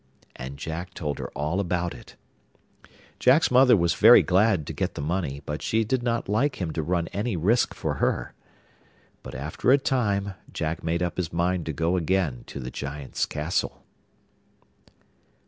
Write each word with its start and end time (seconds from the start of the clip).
And 0.35 0.57
Jack 0.57 0.95
told 0.95 1.19
her 1.19 1.29
all 1.37 1.59
about 1.59 1.93
it. 1.93 2.15
Jack's 3.19 3.51
mother 3.51 3.77
was 3.77 3.93
very 3.93 4.23
glad 4.23 4.65
to 4.65 4.73
get 4.73 4.95
the 4.95 4.99
money, 5.03 5.43
but 5.45 5.61
she 5.61 5.83
did 5.83 6.01
not 6.01 6.27
like 6.27 6.59
him 6.59 6.73
to 6.73 6.81
run 6.81 7.07
any 7.09 7.37
risk 7.37 7.75
for 7.75 7.97
her. 8.01 8.33
But 9.21 9.35
after 9.35 9.69
a 9.71 9.77
time 9.77 10.33
Jack 10.51 10.83
made 10.83 11.03
up 11.03 11.17
his 11.17 11.31
mind 11.31 11.67
to 11.67 11.71
go 11.73 11.97
again 11.97 12.45
to 12.47 12.59
the 12.59 12.71
Giant's 12.71 13.27
castle. 13.27 13.83